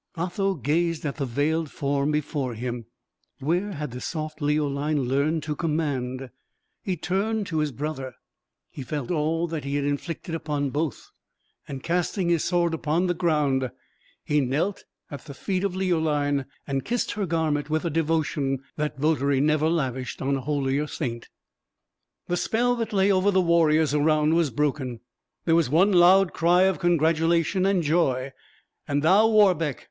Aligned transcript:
Otho 0.15 0.55
gazed 0.55 1.05
at 1.05 1.17
the 1.17 1.27
veiled 1.27 1.69
form 1.69 2.09
before 2.09 2.55
him. 2.55 2.87
Where 3.39 3.73
had 3.73 3.91
the 3.91 4.01
soft 4.01 4.41
Leoline 4.41 5.03
learned 5.07 5.43
to 5.43 5.55
command? 5.55 6.31
He 6.81 6.97
turned 6.97 7.45
to 7.45 7.59
his 7.59 7.71
brother; 7.71 8.15
he 8.71 8.81
felt 8.81 9.11
all 9.11 9.45
that 9.49 9.63
he 9.63 9.75
had 9.75 9.85
inflicted 9.85 10.33
upon 10.33 10.71
both; 10.71 11.11
and 11.67 11.83
casting 11.83 12.29
his 12.29 12.43
sword 12.43 12.73
upon 12.73 13.05
the 13.05 13.13
ground, 13.13 13.69
he 14.23 14.41
knelt 14.41 14.85
at 15.11 15.25
the 15.25 15.35
feet 15.35 15.63
of 15.63 15.75
Leoline 15.75 16.47
and 16.65 16.83
kissed 16.83 17.11
her 17.11 17.27
garment 17.27 17.69
with 17.69 17.85
a 17.85 17.91
devotion 17.91 18.63
that 18.77 18.97
votary 18.97 19.39
never 19.39 19.69
lavished 19.69 20.19
on 20.19 20.35
a 20.35 20.41
holier 20.41 20.87
saint. 20.87 21.29
The 22.25 22.37
spell 22.37 22.75
that 22.77 22.91
lay 22.91 23.11
over 23.11 23.29
the 23.29 23.39
warriors 23.39 23.93
around 23.93 24.33
was 24.33 24.49
broken; 24.49 24.99
there 25.45 25.53
was 25.53 25.69
one 25.69 25.91
loud 25.91 26.33
cry 26.33 26.63
of 26.63 26.79
congratulation 26.79 27.67
and 27.67 27.83
joy. 27.83 28.31
"And 28.87 29.03
thou, 29.03 29.27
Warbeck!" 29.27 29.79